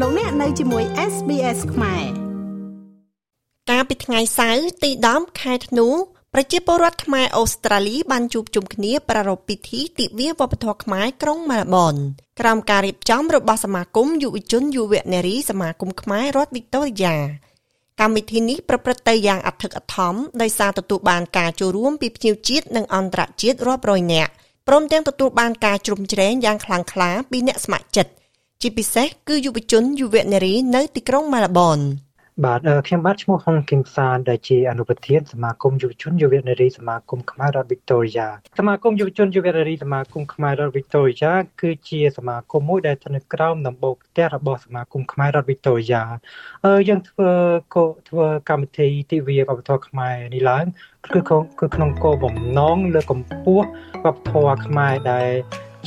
[0.00, 2.04] លោកអ្នកនៅជាមួយ SBS ខ្មែរ
[3.70, 5.88] កាលពីថ្ងៃសៅរ៍ទី10ខែធ្នូ
[6.34, 11.94] ប្រជាពលរដ្ឋខ្មែរអូស្ត្រាលីបានជួបជុំគ្នាប្រារព្ធពិធីទិវាវប្បធម៌ខ្មែរក្រុងមែលប៊ន
[12.40, 17.16] ក្រោមការរៀបចំរបស់សមាគមយុវជនយុវនារីសមាគមខ្មែររដ្ឋវីកតូរីយ៉ា
[18.00, 24.32] កម្មវិធីនេះប្រព្រឹត្តទៅយ៉ាងអធិកអធមដោយសារទទួលបានការចូលរួមពីភ្ញៀវជាតិនិងអន្តរជាតិរាប់រយនាក់
[24.68, 28.12] ព្រមទាំងទទួលបានការជ្រោមជ្រែងយ៉ាងខ្លាំងក្លាពីអ្នកស្ម័គ្រចិត្ត
[28.62, 31.80] ជាពិសេសគឺយុវជនយុវនារីនៅទីក្រុងមែលប៊ន
[32.44, 38.28] បាទខ្ញុំបាទឈ្មោះហុងគឹមសានដែលជាអនុប្រធានសមាគមយុវជនយុវនារីសមាគមខ្មែររដ្ឋវីកតូរីយ៉ា
[38.58, 46.02] សមាគមយុវជនយុវនារីសមាគមខ្មែររដ្ឋវីកតូរីយ៉ាគឺជាសមាគមមួយដែលស្ថិតនៅក្រោមដំបូលផ្ទះរបស់សមាគមខ្មែររដ្ឋវីកតូរីយ៉ា
[46.64, 47.30] អឺយើងធ្វើ
[47.74, 50.64] កោធ្វើកម្មវិធីទិវាវប្បធម៌ខ្មែរនេះឡើង
[51.14, 51.20] គឺ
[51.60, 53.66] គឺក្នុងគោលបំណងលើកកម្ពស់
[54.04, 55.30] វប្បធម៌ខ្មែរដែល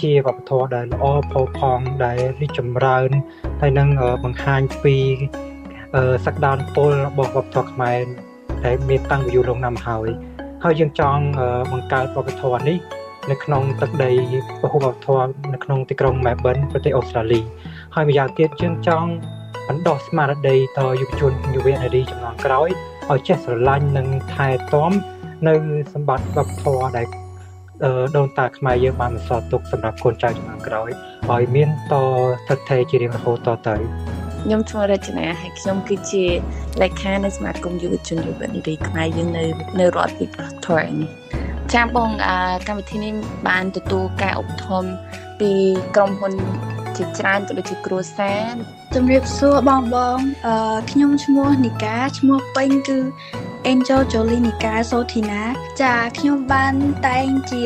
[0.01, 3.09] ជាវប្បធម៌ដែលល្អផូរផង់ដែលរីកចម្រើន
[3.61, 3.89] ហើយនឹង
[4.23, 4.95] បង្ហាញពី
[6.25, 8.01] សក្តានុពលរបស់វប្បធម៌ខ្មែរ
[8.65, 10.07] ដែលមានតាំងពីយូរលង់ណាស់មកហើយ
[10.63, 11.23] ហើយយើងចង់
[11.71, 12.77] បង្កើតវប្បធម៌នេះ
[13.31, 14.11] នៅក្នុងទឹកដី
[14.61, 17.39] ពហុវប្បធម៌នៅក្នុងទីក្រុង Melbourne ប្រទេសអូស្ត្រាលី
[17.95, 19.09] ហើយម្យ៉ាងទៀតយើងចង់
[19.67, 22.69] បណ្ដុះស្មារតីដល់យុវជនយុវនារីចំនួនក្រោយ
[23.09, 24.91] ឲ្យចេះស្រឡាញ់និងថែទាំ
[25.47, 25.53] នៅ
[25.93, 27.26] សម្បត្តិវប្បធម៌ដែល
[28.17, 30.89] ដូនតាខ្មែរយើងបានបន្សល់ទុកសម្រាប់កូនចៅជំនាន់ក្រោយ
[31.31, 33.75] ឲ្យមានតស្ថិតថេរជារៀងរហូតតទៅ
[34.43, 36.25] ខ្ញុំឈ្មោះរចនាហើយខ្ញុំគឺជា
[36.81, 39.43] លេខានៃសមាគមយុវជនយុវនារីខ្មែរយើងនៅ
[39.79, 41.09] នៅរដ្ឋ Victoria នេះ
[41.73, 42.09] ចាបង
[42.67, 43.13] កម្មវិធីនេះ
[43.47, 44.91] បានទទួលការឧបត្ថម្ភ
[45.39, 45.51] ពី
[45.95, 46.33] ក្រុមហ៊ុន
[46.97, 48.53] ជាច្រើនក៏ដូចជាគ្រួសារ
[48.95, 52.99] ជំរាបសួរបងបងអឺខ្ញុំឈ្មោះនីកាឈ្មោះពេញគឺ
[53.71, 55.41] Angel Jolie Nika Sothina
[55.81, 56.73] ចាខ្ញុំបាន
[57.07, 57.63] តែងជា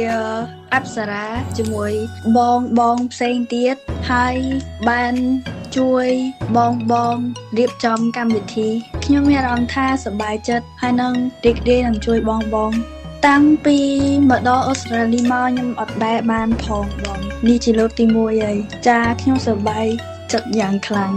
[0.73, 1.25] អប្សរា
[1.57, 1.93] ជាមួយ
[2.37, 3.75] បងបងផ្សេងទៀត
[4.11, 4.35] ហើយ
[4.89, 5.15] បាន
[5.77, 6.07] ជួយ
[6.57, 7.17] បងបង
[7.57, 8.69] រៀបចំកម្មវិធី
[9.05, 11.13] ខ្ញុំមានអារម្មណ៍ថាសប្បាយចិត្តហើយនឹង
[11.45, 12.71] រីករាយនឹងជួយបងបង
[13.27, 13.77] តាំងពី
[14.29, 18.57] មកដល់អូស្ត្រាលីមកខ្ញុំអត់ដែលបានផងបងនេះជាលើកទី1ហើយ
[18.87, 19.85] ចាខ្ញុំសប្បាយ
[20.31, 21.11] ចិត្តយ៉ាងខ្លាំង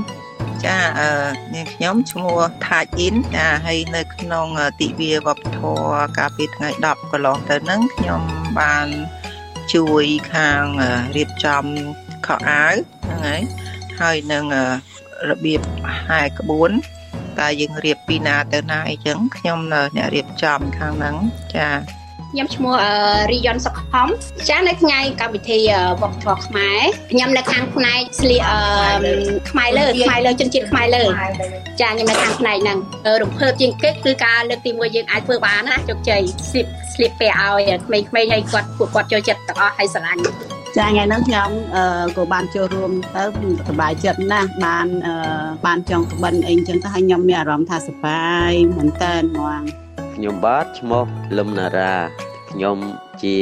[0.66, 1.10] ចាអឺ
[1.54, 4.47] នាងខ្ញុំឈ្មោះថាជអ៊ីនចាហើយនៅក្នុង
[4.80, 8.22] ទិវាវប្បធម៌កាលពីថ្ងៃ10កន្លងទៅហ្នឹងខ្ញុំ
[8.58, 8.88] បាន
[9.75, 10.64] ជួយខាង
[11.16, 11.64] រៀបចំ
[12.26, 13.42] ខោអាវហ្នឹងហើយ
[14.00, 14.44] ហើយនឹង
[15.30, 15.60] របៀប
[16.06, 16.70] ហែក្បួន
[17.41, 21.16] តើយើងរៀបពីណាទៅណាអីចឹងខ្ញុំអ្នករៀបចំខាងហ្នឹង
[21.56, 21.69] ចា
[22.34, 22.75] ខ្ញុំឈ្មោះ
[23.33, 24.09] រីយ៉ុនសុខហំ
[24.49, 25.59] ចានៅថ្ងៃកម្មវិធី
[26.03, 26.81] វប្បធម៌ខ្មែរ
[27.12, 28.43] ខ្ញុំនៅខាងផ្នែកស្លៀក
[29.50, 31.05] ខ្មែរលើខ្មែរលើជនជាតិខ្មែរលើ
[31.81, 32.78] ចាខ្ញុំនៅខាងផ្នែកហ្នឹង
[33.23, 40.21] រំភើបជាងគេគឺការលើកទី1យើងអាចធ្វើបានណាជោគជ័យស្លៀកស្លៀកពាក់ឲ្យក្មេងៗឲ្យគាត់ពួកគាត់ចូលចិត្តទាំងអស់ហើយស្រឡាញ់
[40.77, 41.50] ចាថ្ងៃហ្នឹងខ្ញុំ
[42.17, 43.25] ក៏បានចូលរួមទៅ
[43.69, 44.87] សប្បាយចិត្តណាស់បាន
[45.67, 49.84] បានចង់ក្បិនអីចឹងទៅហើយខ្ញុំមានអារម្មណ៍ថាសប្បាយមែនតើហ្មង
[50.14, 51.06] ខ្ញុំបាទឈ្មោះ
[51.38, 51.94] លឹមណារ៉ា
[52.50, 52.78] ខ្ញុំ
[53.22, 53.36] ជា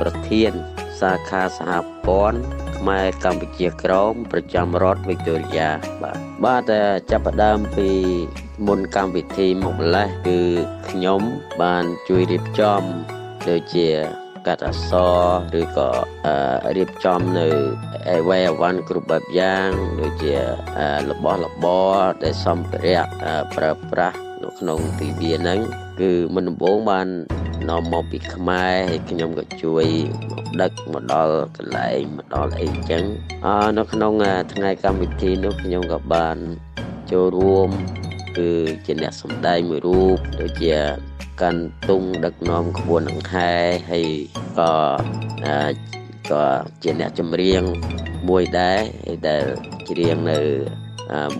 [0.00, 0.52] ប្រធាន
[1.00, 1.70] សាខាសហ
[2.06, 2.40] ព័ន្ធ
[2.78, 5.70] ខ្មែរកម្ពុជាក្រមប្រចាំរដ្ឋវីកតូរីយ៉ា
[6.02, 6.72] បាទបាទ
[7.10, 7.90] ចាប់ផ្ដើមពី
[8.66, 10.40] មុនកម្មវិធីមកម្លេះគឺ
[10.90, 11.20] ខ្ញុំ
[11.62, 12.82] បានជួយរៀបចំ
[13.48, 13.88] ដូចជា
[14.46, 14.92] កាត់អក្ស
[15.54, 15.90] រឬក៏
[16.76, 17.48] រៀបចំនៅ
[18.10, 19.68] អីវ៉ៃអវ៉ាន់គ្រប់បែបយ៉ាង
[20.00, 20.34] ដូចជា
[21.08, 23.04] របស់របរដែលសម្ភារៈ
[23.56, 25.58] ប្រើប្រាស់នៅ ក្នុងទិវាហ្នឹង
[26.00, 27.08] គឺមុនដំបូងបាន
[27.68, 29.84] នាំមកពីខ្មែរហើយខ្ញុំក៏ជួយ
[30.30, 33.04] មកដឹកមកដល់កន្លែងមកដល់អីចឹង
[33.46, 34.12] អនៅក្នុង
[34.52, 36.36] ថ្ងៃកម្មវិធីនោះខ្ញុំក៏បាន
[37.12, 37.68] ចូលរួម
[38.38, 38.50] គឺ
[38.86, 40.74] ជាអ្នកសម្ដែងមួយរូបដូចជា
[41.40, 43.52] កាន់ទុងដឹកនាំក្បួនអង្ខែ
[43.90, 44.06] ហើយ
[44.58, 44.72] ក៏
[46.30, 46.44] ក៏
[46.82, 47.62] ជាអ្នកចម្រៀង
[48.28, 48.80] មួយដែរ
[49.28, 49.44] ដែល
[49.90, 50.38] ច្រៀងនៅ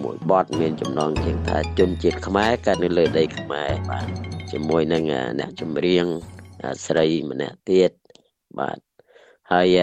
[0.02, 4.06] មួយបទមានចំណងជើងថាជនជាតិខ្មែរកើតនៅលើដីខ្មែរបាទ
[4.52, 5.04] ជាមួយនឹង
[5.40, 6.06] អ្នកចម្រៀង
[6.86, 7.90] ស្រីម្នាក់ទៀត
[8.58, 8.78] បាទ
[9.52, 9.78] ហើយ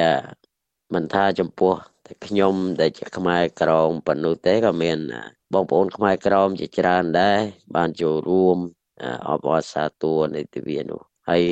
[0.93, 1.73] មិនថាចំពោះ
[2.05, 4.99] តែខ្ញុំដែលជាខ្មែរក្រមប៉ុណ្ណោះទេក៏មាន
[5.53, 7.39] បងប្អូនខ្មែរក្រមជាច្រើនដែរ
[7.75, 8.57] បានចូលរួម
[9.29, 11.43] អបអរសាទរនៃទិវានោះហើយ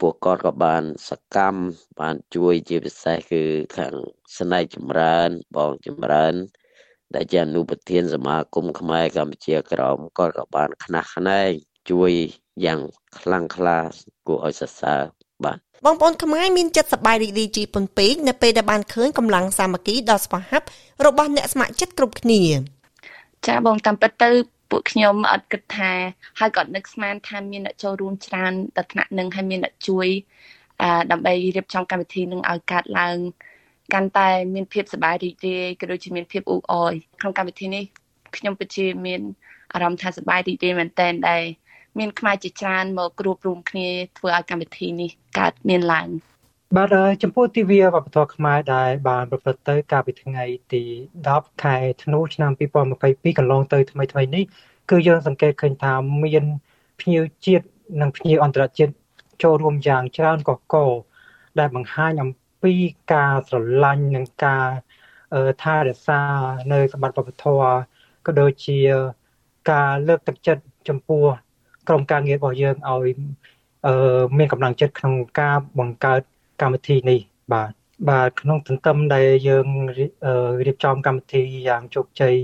[0.00, 1.62] ពួកគាត់ក៏បានសកម្ម
[2.00, 3.42] បានជួយជាពិសេសគឺ
[3.76, 3.94] ខាង
[4.38, 6.34] ស្នែកចម្រើនបងចម្រើន
[7.14, 11.50] ដែលជាអនុប្រធានសមាគមខ្មែរកម្ពុជាក្រមគាត់ក៏បានខ្នះខ្នែង
[11.90, 12.12] ជួយ
[12.64, 12.80] យ៉ាង
[13.18, 13.78] ខ្លាំងក្លា
[14.26, 15.02] គួរឲ្យសរសើរ
[15.44, 20.66] បាទបងប្អូនខ្មែរមានចិត្តសប្បាយរីករាយជាពន់ពេកនៅពេលដែលបានឃើញកម្លាំងសាមគ្គីដ៏ស្វាហាប់
[21.06, 22.42] របស់អ្នកស្ម័គ្រចិត្តគ្រប់គ្នា
[23.46, 24.30] ចាបងតាមពិតទៅ
[24.70, 25.92] ពួកខ្ញុំអត់គិតថា
[26.38, 30.08] ហើយក៏នឹកស្មានថាមានអ្នកចូលរួមច្រើនដល់ថ្នាក់នឹងហើយមានអ្នកជួយ
[30.82, 33.16] អឺដើម្បីរៀបចំកម្មវិធីនឹងឲ្យកើតឡើង
[33.94, 37.84] កាន់តែមានភាពសប្បាយរីករាយក៏ដូចជាមានភាពអ៊ូអរក្នុងកម្មវិធីនេះ
[38.36, 39.20] ខ្ញុំពិតជាមាន
[39.74, 41.42] អារម្មណ៍ថាសប្បាយរីករាយមែនទែនដែល
[41.98, 43.88] មានខ្មែរជាច្រើនមកគ្រួបរួមគ្នា
[44.18, 46.08] ធ្វើឲ្យកម្មវិធីនេះកើតមានឡើង
[46.76, 50.82] បាទចំពោះទិវាវប្បធម៌ខ្មែរដែលបានប្រព្រឹត្តទៅកាលពីថ្ងៃទី
[51.22, 52.52] 10ខែធ្នូឆ្នាំ
[52.94, 54.44] 2022កន្លងទៅថ្មីថ្មីនេះ
[54.90, 55.92] គឺយើងសង្កេតឃើញថា
[56.24, 56.44] មាន
[57.00, 57.66] ភ្ញៀវជាតិ
[58.00, 58.92] និងភ្ញៀវអន្តរជាតិ
[59.42, 60.76] ចូលរួមយ៉ាងច្រើនកកក
[61.58, 62.30] ដែលបង្ហាញអំ
[62.62, 62.72] ពី
[63.12, 64.68] ការស្រឡាញ់និងការ
[65.62, 66.20] ថែរក្សា
[66.72, 67.70] នៅសម្បត្តិវប្បធម៌
[68.26, 68.78] ក៏ដូចជា
[69.70, 71.24] ការលើកទឹកចិត្តចំពោះ
[71.88, 73.08] ក្រុមការងាររបស់យើងឲ្យ
[74.38, 76.20] មានកម្លាំងចិត្តក្នុងការបង្កើត
[76.60, 77.20] កម្មវិធីនេះ
[77.52, 77.70] បាទ
[78.10, 79.66] បាទក្នុងទន្ទឹមដែលយើង
[80.66, 82.34] រៀបចំកម្មវិធីយ៉ាងជោគជ័យ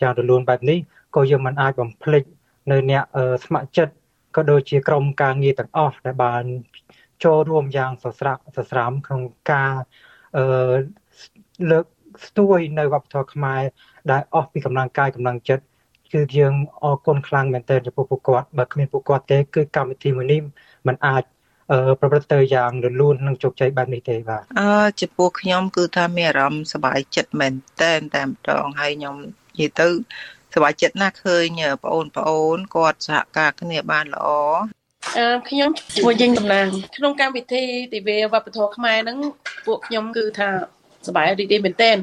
[0.00, 0.78] យ៉ាងរលូនបែបនេះ
[1.14, 2.24] ក៏យើងមិនអាចបំភ្លេច
[2.70, 3.02] នៅអ្នក
[3.44, 3.94] ស្ម័គ្រចិត្ត
[4.36, 6.44] ក៏ដូចជាក្រុមការងារទាំងអស់ដែលបាន
[7.24, 9.22] ចូលរួមយ៉ាងសស្រាក់សស្រាំក្នុង
[9.52, 9.74] ការ
[10.36, 10.44] អឺ
[11.70, 11.84] លើក
[12.26, 13.62] ស្ទួយនៅវប្បធម៌ខ្មែរ
[14.10, 15.64] ដែលអស់ពីកម្លាំងកាយកម្លាំងចិត្ត
[16.12, 20.40] គឺយើងអរគុណខ្លាំងមែនទែនចំពោះពួកគាត់បើគ្មានពួកគាត់ទេគឺកម្មវិធីមួយនេះ
[20.86, 21.22] มันអាច
[22.00, 27.52] ប្រព្រឹត្តទៅយ៉ាងរលូននិងជោគជ័យបែបនេះទេបាទអឺចំពោះខ្ញុំគឺថាមានអារម្មណ៍សប្បាយចិត្តមែន
[27.82, 29.88] តែនតែម្ដងហើយខ្ញុំនិយាយទៅ
[30.54, 34.28] សប្បាយចិត្តណាស់ឃើញបងអូនបងអូនគាត់សហការគ្នាបានល្អ
[35.16, 36.66] អឺខ្ញុំជួយយើងតំណាង
[36.96, 37.62] ក្នុងកម្មវិធី
[37.94, 39.18] ទិវាវប្បធម៌ខ្មែរហ្នឹង
[39.66, 40.48] ពួកខ្ញុំគឺថា
[41.06, 41.96] សប្បាយរីករាយមែនទែន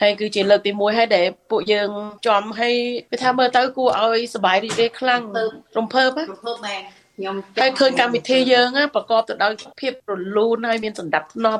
[0.00, 1.90] ហើយគឺជាលើកទី1ហើយដែលពួកយើង
[2.26, 2.74] ចំហើយ
[3.10, 5.22] គេថាមើលទៅគួរឲ្យសប្បាយរីករាយខ្លាំង
[5.78, 6.82] រំភើបរំភើបមែន
[7.16, 11.26] ខ្ញុំហើយឃើញកម្មវិធីយើងប្រកបទៅដោយភាពរលូនហើយមានសន្តិភា
[11.56, 11.58] ព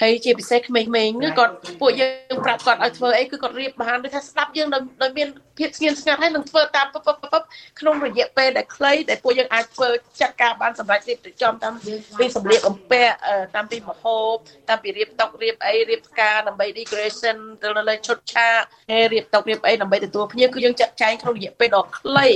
[0.00, 0.90] ហើយជាពិសេសក្មេងៗ
[1.38, 4.68] គាត់ពួកយើងប្រាប់គាត់ឲ្យធ្វើអីគឺគាត់រៀបបានដូចថាស្ដាប់យើង
[5.02, 5.28] ដោយមាន
[5.62, 7.34] ភាពស្ងៀមស្ងាត់ហើយនឹងធ្វើតាមពពព
[7.80, 9.88] ក្នុងរយៈពេលដែលខ្លីដែលពួកយើងអាចធ្វើ
[10.20, 11.74] ចាត់ការបានសម្រាប់រៀបចំតាម
[12.18, 13.14] ពីសម្លៀកបំពាក់
[13.56, 14.34] តាមពីមហូប
[14.68, 18.60] តាមពីរៀបតុរៀបអីរៀបផ្កាដើម្បី decoration ទៅលើឈុតឆាក
[18.90, 22.28] ហើយរៀបតុរៀបអីដើម្បីទទួលភ្ញៀវគឺយើងចាត់ចែងក្នុងរយៈពេលដ៏ខ្លី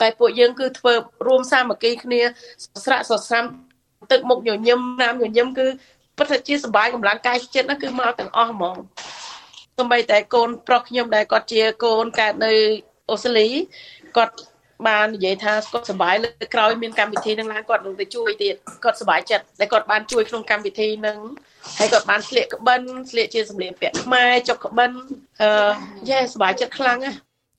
[0.00, 0.94] តែពួកយើងគឺធ្វើ
[1.26, 2.20] រួមសាមគ្គីគ្នា
[2.84, 3.44] ស្រាក់សស្រាំ
[4.12, 5.66] ទឹកមុខញញឹមណាមញញឹមគឺ
[6.18, 8.76] ពិតថាជាសុបាយកម្លាំងកាយចិត្តណាគឺមកទាំងអស់ហ្មង
[9.78, 12.52] សម្បីតែកូនប្រុសខ្ញុំដែលគាត់ជាកូនកើតនៅ
[13.10, 13.48] អូស្ត្រាលី
[14.16, 14.34] គាត់
[14.86, 18.54] បាននិយាយថាគាត់សប្បាយលើក្រោយមានកម្មវិធីនឹងឡើងគាត់នឹងទៅជួយទៀត
[18.84, 21.18] គាត់សប្បាយចិត្តដែលគាត់បានជួយក្នុងកម្មវិធីនឹង
[21.78, 22.80] ហើយគាត់បានស្លៀកក្បិន
[23.10, 24.90] ស្លៀកជាសម្លៀកពាក់ខ្មែរចុកក្បិន
[25.42, 25.70] អឺ
[26.10, 27.16] យេសប្បាយចិត្តខ្លាំងណាស់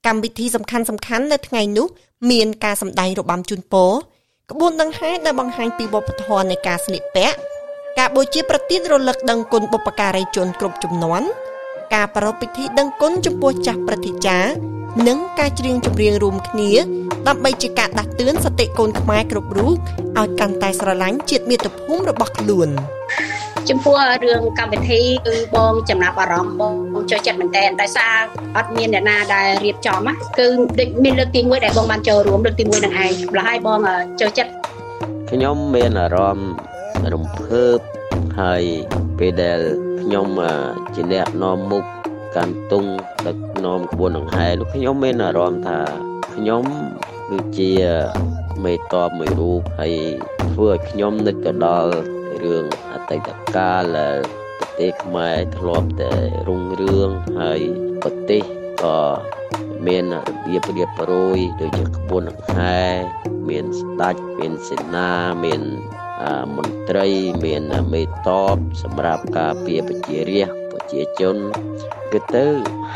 [0.08, 1.88] កម្មវិធីសំខាន់សំខាន់នៅថ្ងៃនោះ
[2.32, 3.92] មានការសម្ដែងរបាំជូនពរ
[4.52, 7.38] ក្បួនដង្ហែដែលបង្ហាញពីវប្បធម៌នៃការស្លៀកពាក់
[8.00, 11.28] ការបូជាប្រទានរលឹកដឹងគុណបុព្វការីជនគ្រប់ជំនាន់
[11.94, 14.52] ការប្រារព្ធពិធីដឹងគុណចំពោះចាស់ព្រឹទ្ធាចារ្យ
[15.08, 16.72] និងការច្រៀងចម្រៀងរួមគ្នា
[17.28, 19.78] ដើម្បីជាការដាស់តឿនសតិកូនខ្មែរគ្រប់រូប
[20.18, 22.70] ឲ្យកាន់តែស្រឡាញ់ជាតិមាតុភូមិរបស់ខ្លួន
[23.70, 26.76] ចំពោះរឿងកម្មវិធីគឺបងចំណាប់អារម្មណ៍បង
[27.12, 28.16] ចូលចិត្តមែនតើដោយសារ
[28.58, 30.00] អត់មានអ្នកណាដែលរៀបចំ
[30.40, 30.48] គឺ
[31.04, 33.80] មានលើកទី1ដែលបងបានចូលរួមលើកទី1នឹងឯងម្ល៉េះហើយបង
[34.20, 34.52] ចូលចិត្ត
[35.32, 36.50] ខ្ញុំមានអារម្មណ៍
[37.14, 37.99] រំភើប
[38.40, 38.64] ហើយ
[39.20, 39.60] ពេលដែល
[40.02, 40.28] ខ្ញុំ
[40.96, 41.84] ជាអ្នកនាំមុខ
[42.36, 42.86] កាន់ទុង
[43.28, 45.80] ដឹកនាំក្បួនដង្ហែនោះខ្ញុំមានអារម្មណ៍ថា
[46.36, 46.64] ខ្ញុំ
[47.30, 47.74] គឺជា
[48.64, 49.96] មេតបមួយរូបហើយ
[50.54, 51.92] ធ្វើឲ្យខ្ញុំនឹកទៅដល់
[52.44, 53.98] រឿងអតីតកាល
[54.60, 56.14] ប្រទេសខ្មែរធ្លាប់តែ
[56.48, 57.62] រុងរឿងហើយ
[58.04, 58.42] ប្រទេស
[58.84, 59.00] ក៏
[59.88, 62.82] មានរបៀបរៀបរយដូចជាក្បួនដង្ហែ
[63.50, 65.10] មានស្ដេចមានសេនា
[65.44, 65.62] មាន
[66.56, 67.08] មន្ត្រី
[67.44, 71.38] មានមេតបសម្រាប់ការពារប្រជារាស្ត្រប្រជាជន
[72.14, 72.46] គឺទៅ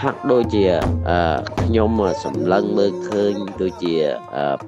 [0.02, 0.68] ហាក់ដូចជា
[1.62, 1.90] ខ្ញុំ
[2.24, 3.96] សម្លឹងមើលឃើញដូចជា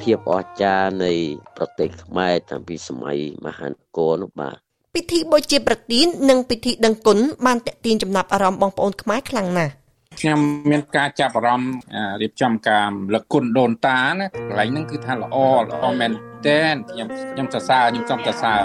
[0.01, 1.11] ភាពអស្ចារ្យនៃ
[1.57, 4.55] ប្រទេសខ្មែរតាំងពីសម័យមហានគរនោះបាទ
[4.95, 9.73] ពិធីបូជាប្រទាននិងពិធីដឹងគុណបានតេទៀងចំណាប់អារម្មណ៍បងប្អូនខ្មែរខ្លាំងណាស់
[10.19, 10.39] ខ្ញុំ
[10.71, 11.73] មានការចាប់អារម្មណ៍
[12.21, 16.11] រៀបចំការលគុណដូនតាណាកន្លែងហ្នឹងគឺថាល្អល្អមែន
[16.47, 18.63] ទែនខ្ញុំខ្ញុំសរសើរខ្ញុំចង់សរសើរ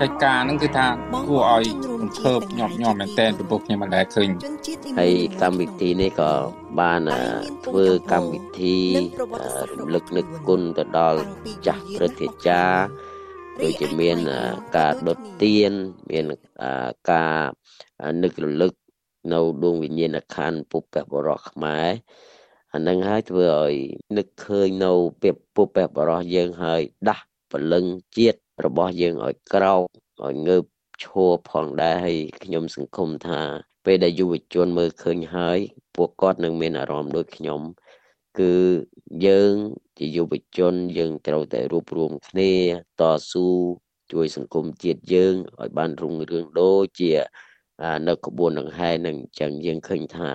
[0.00, 0.86] កិច្ចការហ្នឹងគឺថា
[1.28, 1.66] គួរឲ្យ
[2.02, 4.28] រំភើបញាប់ញ័រមែនទែនចំពោះខ្ញុំមិនដែលឃើញ
[4.98, 6.32] ហើយកម្មវិធីនេះក៏
[6.80, 7.02] បាន
[7.66, 8.76] ធ្វើកម្មវិធី
[9.78, 11.20] រំលឹកនឹកគុណទៅដល់
[11.66, 12.82] ចាស់ព្រឹទ្ធាចារ្យ
[13.62, 14.18] ដូចជាមាន
[14.76, 15.72] ការដុតទៀន
[16.10, 16.24] មាន
[17.10, 17.38] ការ
[18.22, 18.72] នឹករលឹក
[19.32, 21.88] នៅដួងវិញ្ញាណក្ខន្ធពុព្វបរោះខ្មែរ
[22.74, 23.74] អានឹងហើយធ្វើឲ្យ
[24.16, 27.84] នឹកឃើញនៅពេលពុព្វបរោះយើងហើយដាស់ពលឹង
[28.16, 29.82] ជាតិរបស់យើងឲ្យក្រោក
[30.24, 30.64] ឲ្យងើប
[31.02, 33.40] ឈរផងដែរហើយខ្ញុំសង្ឃឹមថា
[33.84, 35.58] ពេលដែលយុវជនមើលឃើញហើយ
[35.94, 37.60] ពួកគាត់នឹងមានអារម្មណ៍ដូចខ្ញុំ
[38.40, 38.54] គឺ
[39.26, 39.54] យើង
[39.98, 42.52] ជាយុវជនយើងត្រូវតែរួបរวมគ្នា
[43.00, 43.48] តស៊ូ
[44.12, 47.12] ជួយសង្គមជាតិយើងឲ្យបានរុងរឿងដូចជា
[48.08, 50.30] នៅក្បួនដង្ហែនឹងអញ្ចឹងយើងឃើញថា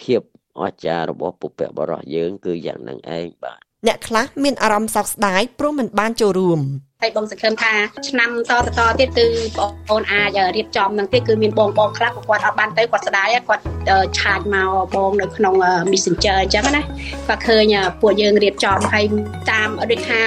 [0.00, 0.22] ភាព
[0.60, 6.60] អស្ចារ្យរបស់ពុព្វបរោះយើងគឺយ៉ាងនឹងឯងបាទអ្នកខ្លះមានអារម្មណ៍សោកស្ដាយព្រោះមិនបានចូលរួម
[7.02, 7.74] ហើយបងសង្ឃឹមថា
[8.08, 9.26] ឆ្នាំតទៅតទៀតគឺ
[9.58, 13.62] បងប្អូនអាចរៀបចំនឹងទៀតគឺមានបងបងខ្លះគាត់អត់បានទៅគាត់ស្ដាយគាត់
[14.18, 15.54] ឆាតមកបងនៅក្នុង
[15.92, 16.82] Messenger អញ្ចឹងណា
[17.28, 19.04] គាត់ឃើញពួកយើងរៀបចំហើយ
[19.50, 20.18] តាមដូចថា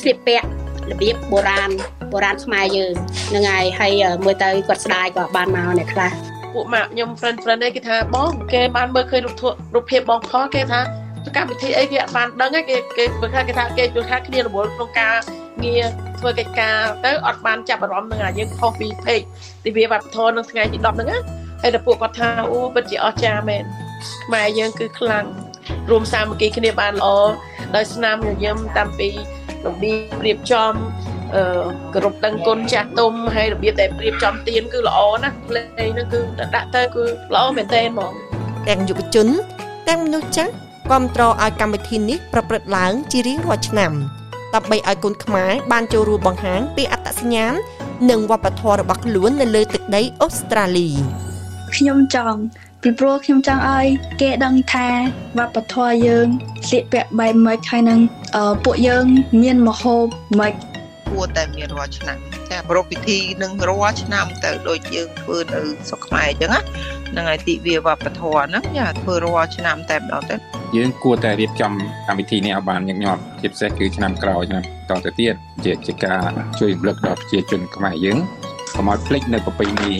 [0.00, 0.46] ស្លៀកពាក់
[0.90, 1.70] របៀបបុរាណ
[2.12, 2.94] បុរាណខ្មែរយើង
[3.28, 3.92] ហ្នឹងហើយហើយ
[4.24, 9.34] មើលទៅគាត់ស្ដាយគាត់បានមកអ្នកខ្លះ ពួកម៉ាក់ខ្ញុំ friend friend ឯងគេថាបងគេបានមើលឃើញរូប
[9.74, 10.80] រូបភាពបងផលគេថា
[11.36, 15.16] កម្មវិធីអីគេអត់បានដឹងទេគេគេបើថាគេថាគេយល់ថាគ្នារវល់ក្នុងការ
[15.64, 15.84] ងារ
[16.18, 19.24] ធ្វើកិច្ចការទៅអត់បានចាប់អារម្មណ៍នឹងអាយើងខុសពី page
[19.64, 21.18] ទិវាវប្បធម៌នៅថ្ងៃទី10ហ្នឹងណា
[21.62, 23.64] ហើយតែពួកគាត់ថាអូពិតជាអស្ចារ្យមែន
[24.24, 25.24] ខ្មែរយើងគឺខ្លាំង
[25.90, 27.08] រួមសាមគ្គីគ្នាបានល្អ
[27.74, 29.08] ដោយស្នាមញញឹមតាំងពី
[29.66, 31.01] របៀបរៀបចំអឺ
[31.94, 36.20] គ្រប់ដឹងគុណចាស់ទុំហើយរបៀបដែលរៀបចំទៀនគឺល្អណាស់លេងហ្នឹងគឺ
[36.54, 38.12] ដាក់ទៅគឺល្អមែនតើហ្មង
[38.68, 39.28] ទាំងយុវជន
[39.88, 40.52] ទាំងមនុស្សចាស់
[40.86, 43.92] គ្រប់គ្រងឲ្យកម្មវិធីនេះប្រព្រឹត្តឡើងជារៀងរាល់ឆ្នាំ
[44.54, 47.54] ដើម្បីឲ្យកូនខ្មែរបានចូលរួមបង្ហាញពីអត្តសញ្ញាណ
[48.10, 50.90] និងវប្បធម៌របស់ខ្លួននៅលើទឹកដីអូស្ត្រាលី
[51.76, 52.38] ខ្ញុំចង់
[52.82, 53.86] ពីព្រោះខ្ញុំចង់ឲ្យ
[54.20, 54.88] គេដឹងថា
[55.38, 56.26] វប្បធម៌យើង
[56.66, 58.00] ស្លៀកពាក់បែបម៉េចហើយនឹង
[58.64, 59.04] ពួកយើង
[59.42, 60.04] មានមហូប
[60.40, 60.54] ម៉េច
[61.12, 62.16] គួរតែមានរាល់ឆ្នាំ
[62.50, 66.60] ចាប្រពៃពិធីនឹងរាល់ឆ្នាំទៅដូចយើងធ្វើនៅស្រុកខ្មែរអញ្ចឹងណា
[67.10, 70.36] ហ្នឹងហើយទិវាវប្បធម៌ហ្នឹងយ៉ាធ្វើរាល់ឆ្នាំតែម្ដងទៅ
[70.76, 71.72] យើងគួរតែរៀបចំ
[72.08, 76.22] កម្មវិធីនេះឲ្យបានញឹកញាប់ជាពិសេសគឺឆ្នាំក្រោយឆ្នាំតទៅទៀតជាជាការ
[76.60, 78.18] ជួយរំលឹកដល់ប្រជាជនខ្មែរយើង
[78.76, 79.92] កុំឲ្យភ្លេចនៅប្រពៃណី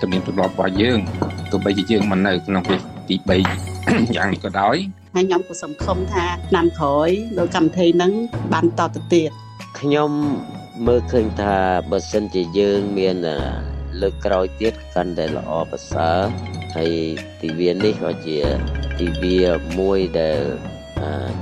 [0.00, 0.98] ទំនៀមទម្លាប់របស់យើង
[1.50, 3.16] ទោះបីជាយើងមិននៅក្នុងពេលទី
[3.66, 4.76] 3យ៉ាងនេះក៏ដោយ
[5.14, 8.12] ហើយខ្ញុំក៏សង្ឃឹមថាឆ្នាំក្រោយដោយកម្មវិធីហ្នឹង
[8.52, 9.30] បានតទៅទៀត
[9.84, 10.12] ខ្ញុំ
[10.86, 11.56] មើលឃើញថា
[11.90, 13.16] បើសិនជាយើងមាន
[14.00, 16.20] លើកក្រោយទៀតកាន់តែល្អប្រសើរ
[16.76, 16.92] ហើយ
[17.42, 18.38] ទិវានេះក៏ជា
[19.00, 19.40] ទិវា
[19.78, 20.40] មួយដែល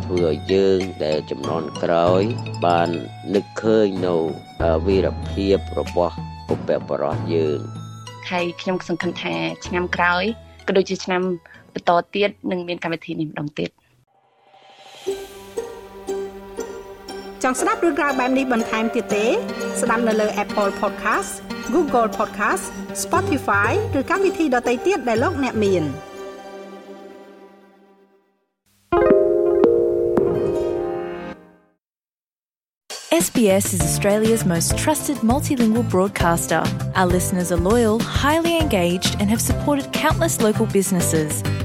[0.04, 2.22] ធ្វើឲ្យយើងដែលចំនួនក្រោយ
[2.66, 2.88] បាន
[3.34, 4.14] នឹកឃើញនៅ
[4.86, 6.16] វីរភាពរបស់
[6.48, 7.58] ពុព្វបរោះយើង
[8.30, 9.34] ហើយខ្ញុំសង្ឃឹមថា
[9.66, 10.24] ឆ្នាំក្រោយ
[10.66, 11.22] ក៏ដូចជាឆ្នាំ
[11.74, 13.70] បន្តទៀតនឹងមានកម្មវិធីនេះម្ដងទៀត
[17.43, 19.25] ចង់ស្ដាប់រឿងក្រៅបែបនេះបន្ថែមទៀតទេ
[19.81, 21.31] ស្ដាប់នៅលើ Apple Podcast
[21.73, 22.65] Google Podcast
[23.03, 25.85] Spotify ឬកម្មវិធីដទៃទៀតដែលលោកអ្នកមាន
[33.25, 36.63] SBS is Australia's most trusted multilingual broadcaster.
[36.95, 41.31] Our listeners are loyal, highly engaged, and have supported countless local businesses.